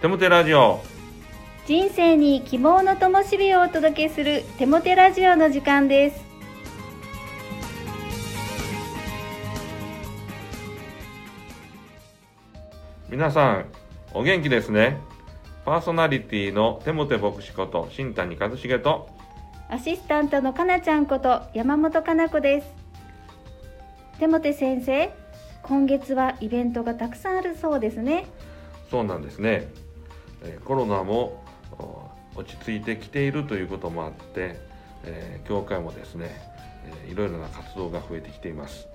[0.00, 0.80] テモテラジオ。
[1.66, 6.24] 人生に希望の灯火をお届けするテモテラジオの時間です。
[13.10, 13.64] 皆さん
[14.14, 15.00] お元気ですね。
[15.64, 19.08] パーソナリティのテモテ牧師こと新谷和重と
[19.68, 22.68] アシスタントのかなちゃんこと山本かな子です。
[24.20, 25.12] テモテ先生
[25.64, 28.26] 今月はイベントがたくさんあるそうですね。
[28.92, 29.68] そうなんですね
[30.42, 31.42] えコロナも
[32.34, 34.60] 落ち着いてきているということもあって、
[35.04, 36.30] えー教会もですね、
[36.84, 38.86] えーいろいろな活動が増えてきています。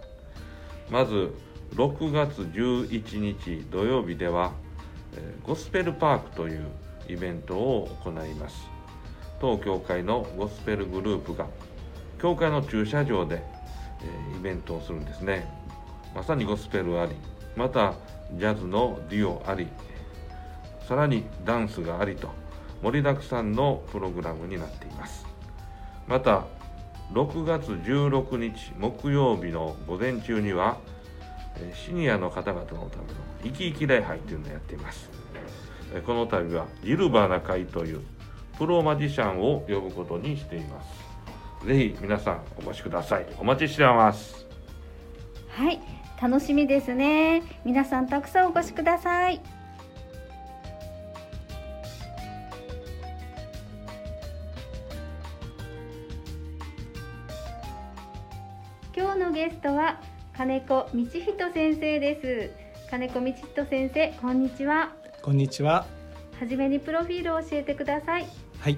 [0.90, 1.34] まず
[1.76, 4.54] 6月11日土曜日では、
[5.16, 6.68] えーゴスペルパークという
[7.08, 8.68] イベントを行います。
[9.40, 11.48] 当教会のゴスペルグループが
[12.22, 13.44] 教会の駐車場で、
[14.02, 15.64] えイベントをするんですね。
[16.16, 17.16] まさにゴスペルあり
[17.56, 17.94] また
[18.34, 19.68] ジャズのデュオあり
[20.88, 22.30] さらにダンスがありと
[22.82, 25.26] 盛りだくさんのプログラムになっています。
[26.08, 26.46] また
[27.14, 30.78] 6月16日木曜日の午前中には
[31.58, 32.90] えシニアの方々のための
[33.44, 35.10] 生き生き礼拝というのをやっています。
[35.94, 38.02] えこの度はジルバーナ会という
[38.58, 40.84] プロマジシャンを呼ぶことにしていま
[41.62, 41.68] す。
[41.68, 43.26] ぜひ皆さんお越しください。
[43.38, 44.46] お待ちしてます。
[45.50, 45.80] はい。
[46.22, 47.44] 楽しみですね。
[47.66, 49.53] 皆さんたくさんお越しください。
[58.96, 60.00] 今日のゲストは
[60.38, 64.92] 金子道人先生です金子道人先生こんにちは
[65.22, 65.86] こんにちは。
[66.40, 68.28] はじめにプロフィールを教えてください
[68.60, 68.78] はい。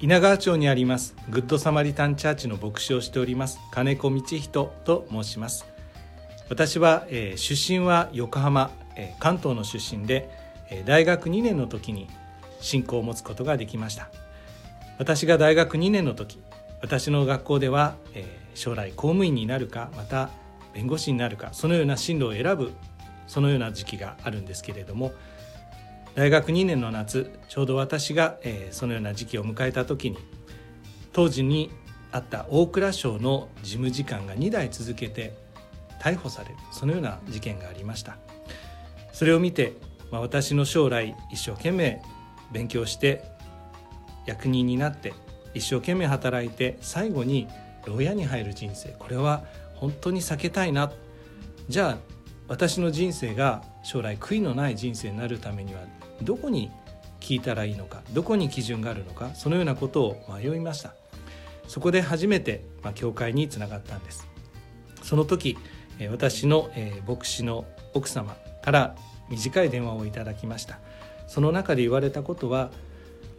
[0.00, 5.66] 稲川町にありますグッドサマリタンチャーチの牧師をしております金子道人と申します。
[6.50, 10.28] 私は、えー出身は横浜、えー関東の出身で、
[10.70, 12.08] えー大学2年の時に
[12.60, 14.10] 信仰を持つことができました。
[14.98, 16.38] 私が大学2年の時、
[16.82, 20.30] 私の学校では、えー将来公務員になるかまた
[20.72, 22.72] 弁護士になるかそのような進路を選ぶ
[23.26, 25.12] そのような時期があるんですけれども
[26.14, 30.18] 大学2年の夏ちょうど私が、えーそのような時期を迎えた時に
[31.12, 31.70] 当時に
[32.12, 35.36] あった大蔵省の事務次官が2代続けて
[36.00, 38.16] 逮捕されるそのような事件がありました。
[39.12, 39.74] それを見て、
[40.10, 42.02] まあ、私の将来一生懸命
[42.52, 43.24] 勉強して
[44.26, 45.14] 役人になって
[45.54, 47.48] 一生懸命働いて最後に
[47.86, 50.92] 牢屋に入る人生これは本当に避けたいな。
[51.68, 51.98] じゃあ
[52.46, 55.80] 私の人生が将来悔いのない人生になるためには
[56.22, 56.70] どこに
[57.20, 60.94] 聞いたらいいのかどこに基準があるのかそのようなことを迷いました。
[61.66, 64.28] そこで初めて、まあ、教会につながったんです。
[65.02, 65.56] その時
[66.10, 66.70] 私の、
[67.06, 68.96] 牧師の奥様から
[69.30, 70.78] 短い電話をいただきました。
[71.26, 72.70] その中で言われたことは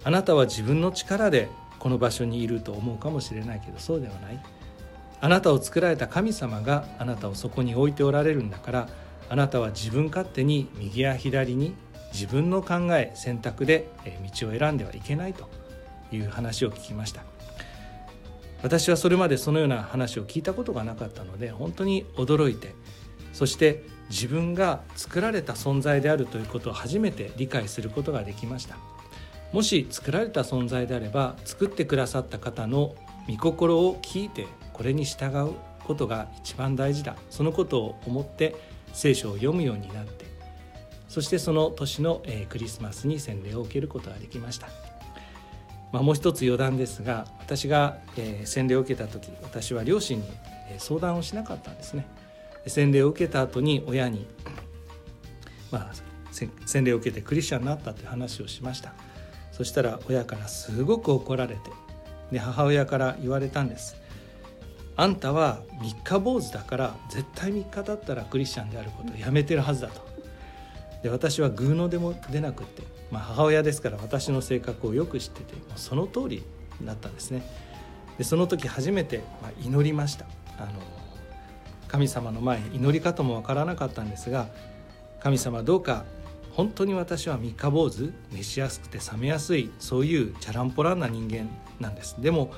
[0.04, 1.50] あなたは自分の力で
[1.86, 4.44] この場所にいると思うかもしれないけどそうではない。
[5.22, 8.90] あなたを作られた神様があなたをそこに置いておられるんだから
[9.30, 11.76] あなたは自分勝手に右や左に
[12.12, 13.88] 自分の考え選択で
[14.40, 15.48] 道を選んではいけないと
[16.12, 17.22] いう話を聞きました。
[18.64, 22.74] 私はそれまでそのような話を聞いたことがなかったので本当に驚いて
[23.32, 28.95] そして自分が作られた存在であるということを初めて理解することができました。
[29.56, 32.94] もし作られた存在であれば作ってくださった方の
[33.30, 35.54] 御心を聞いてこれに従う
[35.86, 37.16] ことが一番大事だ。
[37.30, 38.54] そのことを思って
[38.92, 40.26] 聖書を読むようになって
[41.08, 44.68] そしてその年の、えクリスマスに洗礼を受けることができました、
[45.94, 50.28] まあ、もう一つ余談ですが私が、え洗礼を受けた時私は両親に
[50.70, 52.06] え相談をしなかったんですね。
[52.68, 54.28] 洗礼を受けた後に親に、
[55.72, 55.92] まあ、
[56.66, 58.92] 洗礼を受けてクリスチャンになったという話をしました。
[59.56, 61.72] そしたら親からすごく怒られて
[62.30, 63.96] で母親から言われたんです。
[64.98, 70.02] あんたは三日坊主だから絶対3日だったらクリスチャンであることをやめてるはずだと。
[71.04, 72.82] で私はグーのでも出なくって、
[73.12, 76.44] まあ、母親ですから私の性格をよく知っててもうその通り
[76.80, 77.44] になったんですね。
[78.18, 80.26] でその時初めて、まあ、祈りました。
[80.58, 80.72] あの
[81.88, 84.48] 神様の前祈り方もわからなかったんですが
[85.22, 86.04] 神様どうか
[86.56, 91.50] 本当に私は三日坊主寝しやすくて冷めやすいそういうチャランポランな人間
[91.80, 92.22] なんです。
[92.22, 92.54] でも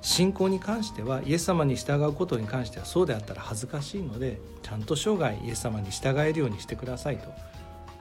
[0.00, 7.32] 信仰に関してはイエス様に従うことに関してはそうであったら恥ずかしいのでちゃんと生涯イエス様に従えるようにしてくださいと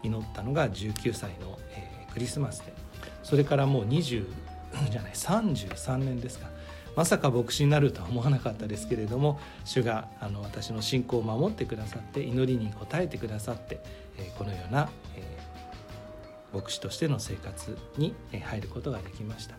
[0.01, 2.73] 祈ったのが19歳の、えークリスマスで。
[3.23, 4.25] それからもう20
[4.89, 6.49] じゃない33年ですか。
[6.95, 13.79] まさか牧師になるとは思わなかったですけれども主があの私の信仰を守ってくださって祈りに応えてくださって、
[14.17, 15.39] えこのような、え
[16.53, 19.55] 牧師としての生活に入ることができました。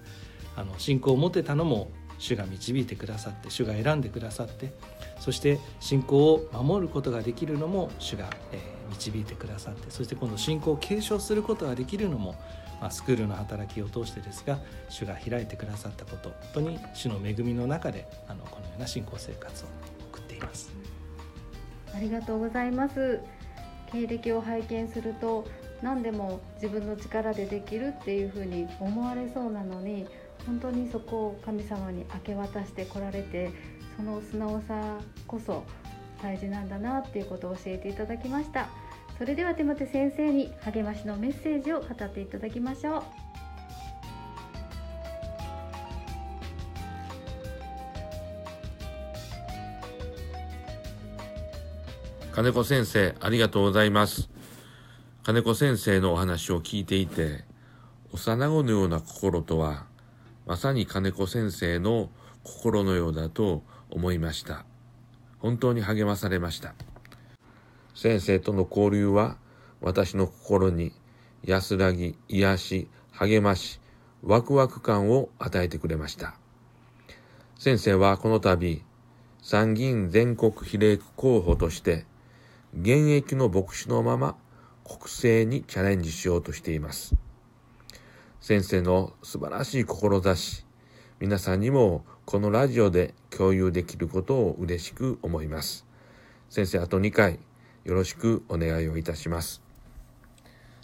[0.57, 4.75] あの信仰を持てたのも主が導いてくださって主が選んでくださって
[5.19, 12.35] そして信仰を守ることができるのも主が、え導いてくださってそしてこの信仰を継承することができるのも、
[12.83, 14.59] まあ、スクールの働きを通してですが
[14.89, 19.69] 主が開いてくださったこと本当に主の恵みの中であのこのような信仰生活を
[20.11, 20.73] 送っています。
[21.95, 23.21] ありがとうございます。
[23.93, 25.47] 経歴を拝見すると
[25.81, 30.07] 何でも自分の力でできるっていうふうに思われそうなのに
[30.47, 33.51] 本当にそこを神様に明け渡してこられて
[33.97, 35.65] その素直さこそ
[36.23, 38.69] 大事なんだなっていうことを教えていただきました。
[39.23, 43.03] それでは手モ先生に励ましのメッセージを語っていただきましょう
[52.33, 54.29] 金子先生ありがとうございます
[55.23, 57.45] 金子先生のお話を聞いていて
[58.13, 59.87] 幼子のような心とは
[60.47, 62.11] まさに金子先生の
[62.43, 64.65] 心のようだと思いました。
[65.39, 66.75] 本当に励まされました。
[67.95, 69.37] 先生との交流は
[69.81, 70.93] 私の心に
[71.45, 73.81] 安らぎ、癒し、励まし、
[74.23, 76.35] ワクワク感を与えてくれました。
[77.59, 78.83] 先生はこの度、
[79.43, 82.07] 参議院全国比例区候補として、
[82.75, 84.37] 現役の牧師のまま
[84.85, 87.15] 国政にチャレンジしようとしています。
[88.41, 90.65] 先生の素晴らしい志、
[91.21, 95.87] 皆さんにもこのラジオで共有できることを嬉しく思います。
[96.49, 97.39] 先生、あと2回
[97.85, 99.61] よろしくお願いをいたします。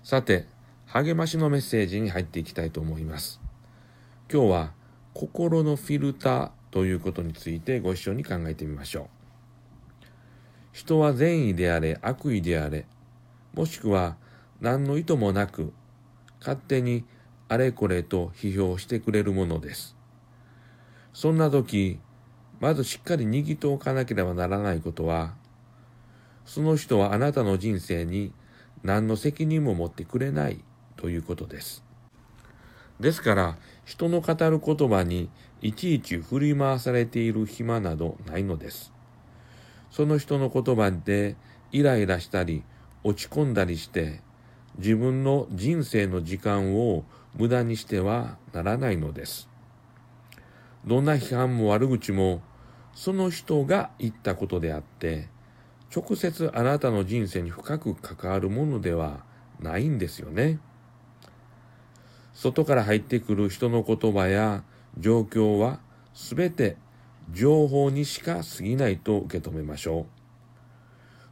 [0.03, 0.47] さて、
[0.87, 3.41] 励ましのメッセージに入っていきたいと思います。
[4.33, 4.73] 今日は
[5.15, 9.07] 心のフィルターということについてご一緒に考えてみましょう。
[10.73, 12.87] 人は善意であれ悪意であれ、
[13.55, 14.17] もしくは
[14.61, 15.73] 何の意図もなく
[16.41, 17.05] 勝手に
[17.49, 19.97] あれこれと批評してくれるものです。
[21.13, 22.01] そんな時、
[22.61, 25.35] まずしっかり握っておかなければならないことは、
[26.49, 28.33] その人はあなたの人生に
[28.83, 30.65] 何の責任も持ってくれない
[30.97, 31.85] ということです。
[32.99, 35.29] ですから、人の語る言葉に
[35.61, 38.95] いちいち振り回されている暇などないのです。
[39.91, 41.37] その人の言葉で
[41.71, 42.65] イライラしたり
[43.05, 44.23] 落ち込んだりして
[44.79, 47.05] 自分の人生の時間を
[47.35, 49.51] 無駄にしてはならないのです。
[50.87, 52.41] どんな批判も悪口も
[52.95, 55.29] その人が言ったことであって、
[55.95, 59.25] 直接あなたの人生に深く関わるものでは
[59.61, 60.61] ないんですよね。
[62.35, 64.63] 外から入ってくる人の言葉や
[64.99, 65.81] 状況は
[66.15, 66.77] 全て
[67.33, 70.07] 情報にしか過ぎないと受け止めましょう。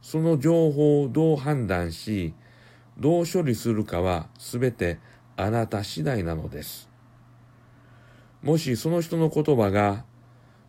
[0.01, 2.33] その情報をどう判断し、
[2.97, 4.99] どう処理するかは全て
[5.35, 6.89] あなた次第なのです。
[8.41, 10.05] もしその人の言葉が、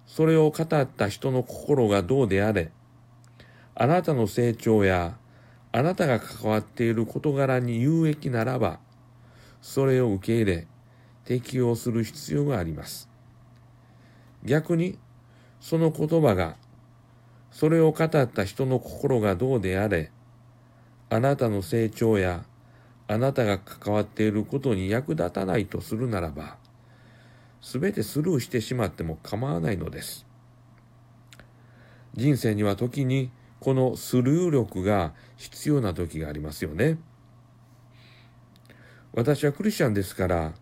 [0.07, 2.73] それを語った人の心がどうであれ、
[3.81, 5.17] あなたの成長や、
[5.71, 8.81] あなたが関わっている事柄に有益ならば、
[9.63, 10.67] それを受け入れ、
[11.25, 13.09] 適用する必要があります。
[14.45, 14.99] 逆に、
[15.61, 16.57] その言葉が、
[17.53, 20.11] それを語った人の心がどうであれ、
[21.09, 22.45] あなたの成長や
[23.07, 26.57] あなたが関わっていることに役立たないとするならば、
[27.61, 30.27] すべてスルーしてしまっても構わないのです。
[32.17, 36.99] 人生には時にこのスルー力が必要な時がありますよね。
[39.13, 40.53] 私はクリスチャンですから、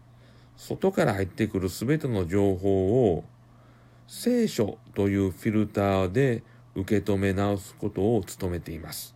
[0.56, 3.24] 外から入ってくるすべての情報を
[4.08, 6.42] 聖書というフィルターで
[6.74, 9.14] 受け止め直すことを努めています。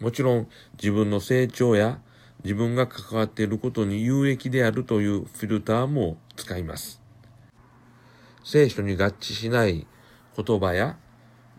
[0.00, 2.00] もちろん自分の成長や
[2.42, 7.00] 自分が関わっていることに有益であるというフィルターも使います。
[8.44, 9.86] 聖書に合致しない
[10.36, 10.98] 言葉や、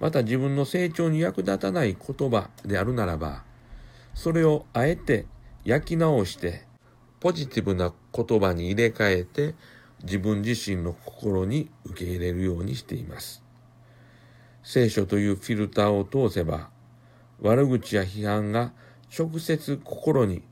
[0.04, 3.46] また自分の成長に役立たない言葉であるならば、
[4.14, 5.28] それをあえて
[5.64, 6.66] 焼き直して、
[7.22, 9.56] ポジティブな言葉に入れ替えて、
[10.04, 13.46] 自分自身の心に受け入れるようにしています。
[14.62, 16.70] 聖書というフィルターを通せば、
[17.40, 18.74] 悪口や批判が
[19.18, 20.44] 直接心に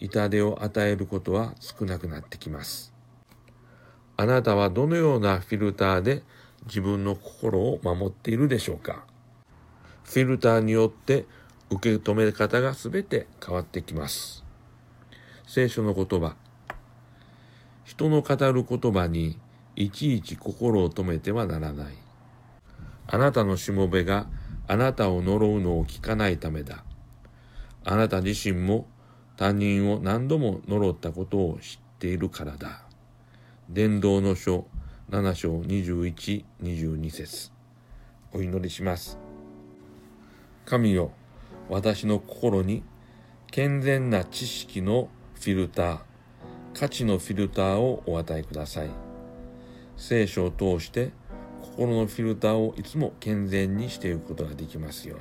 [0.00, 2.92] 痛手を与えることは少なくなってきます。
[4.18, 6.22] あなたはどのようなフィルターで
[6.66, 9.04] 自分の心を守っているでしょうか？
[10.04, 11.26] フィルターによって
[11.70, 14.44] 受け止め方が全て変わってきます。
[15.46, 16.36] 聖書の言葉。
[17.84, 19.38] 人の語る言葉に
[19.74, 21.94] いちいち心を止めてはならない。
[23.06, 24.26] あなたのしもべが
[24.68, 26.84] あなたを呪うのを聞かないためだ。
[27.84, 28.86] あなた自身も
[29.36, 32.82] 他人を何度も呪ったことを知っているからだ。
[33.68, 34.66] 伝道の書
[35.10, 37.50] 7章21、22節
[38.32, 39.18] お祈りします。
[40.64, 41.10] 神よ、
[41.68, 42.82] 私の心に
[43.50, 45.98] 健全な知識のフィルター、
[46.72, 48.90] 価値のフィルターをお与えください。
[49.98, 51.10] 聖書を通して
[51.60, 55.16] 心のフィルターをいつも健全にしていくことができますよ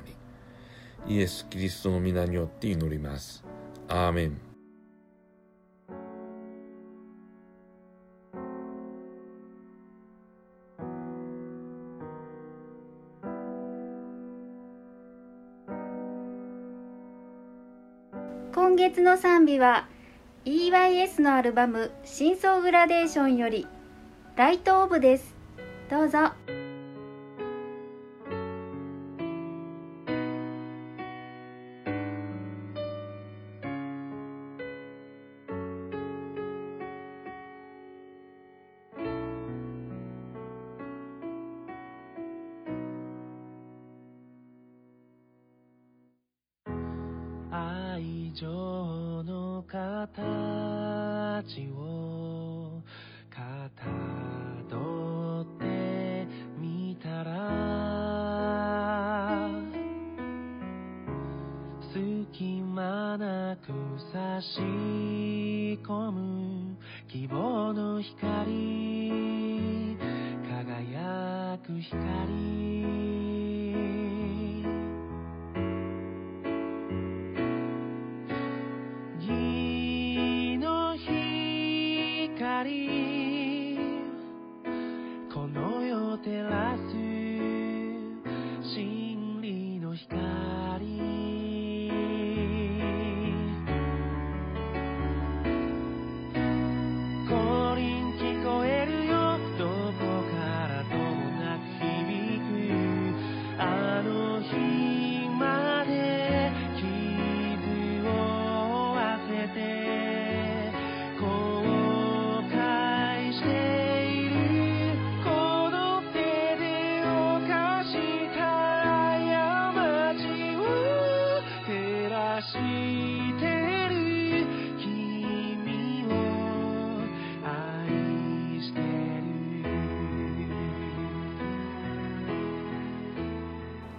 [1.07, 1.17] うに。
[1.17, 3.43] イエス・キリストの皆によって祈ります。
[3.89, 4.50] アーメン。
[18.91, 19.87] 月の賛美は
[20.43, 23.65] EYS のアルバム「深層グラデーション」より
[24.35, 25.33] 「ライトオブ」です
[25.89, 26.60] どうぞ。